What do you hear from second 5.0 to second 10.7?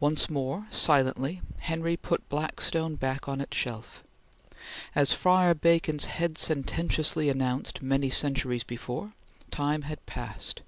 Friar Bacon's head sententiously announced many centuries before: Time had passed!